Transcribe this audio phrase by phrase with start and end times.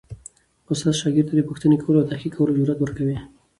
[0.71, 3.17] استاد شاګرد ته د پوښتنې کولو او تحقیق کولو جرئت ورکوي.